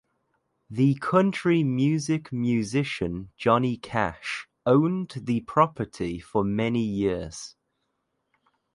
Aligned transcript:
The 0.67 0.95
country 0.95 1.61
music 1.63 2.31
musician 2.33 3.29
Johnny 3.37 3.77
Cash 3.77 4.47
owned 4.65 5.13
the 5.15 5.41
property 5.41 6.19
for 6.19 6.43
many 6.43 6.81
years. 6.83 7.55